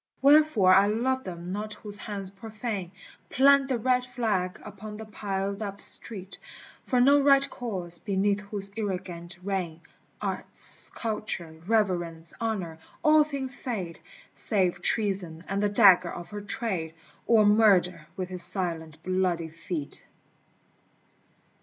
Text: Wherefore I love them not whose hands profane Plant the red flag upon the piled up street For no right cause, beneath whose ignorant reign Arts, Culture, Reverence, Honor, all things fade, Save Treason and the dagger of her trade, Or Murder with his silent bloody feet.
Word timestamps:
Wherefore 0.19 0.73
I 0.73 0.87
love 0.87 1.23
them 1.25 1.51
not 1.51 1.75
whose 1.75 1.99
hands 1.99 2.31
profane 2.31 2.91
Plant 3.29 3.67
the 3.67 3.77
red 3.77 4.03
flag 4.03 4.59
upon 4.65 4.97
the 4.97 5.05
piled 5.05 5.61
up 5.61 5.79
street 5.79 6.39
For 6.83 6.99
no 6.99 7.19
right 7.21 7.47
cause, 7.47 7.99
beneath 7.99 8.39
whose 8.39 8.71
ignorant 8.75 9.37
reign 9.43 9.81
Arts, 10.19 10.89
Culture, 10.95 11.61
Reverence, 11.67 12.33
Honor, 12.41 12.79
all 13.03 13.23
things 13.23 13.59
fade, 13.59 13.99
Save 14.33 14.81
Treason 14.81 15.43
and 15.47 15.61
the 15.61 15.69
dagger 15.69 16.11
of 16.11 16.31
her 16.31 16.41
trade, 16.41 16.95
Or 17.27 17.45
Murder 17.45 18.07
with 18.17 18.29
his 18.29 18.41
silent 18.41 19.03
bloody 19.03 19.49
feet. 19.49 20.03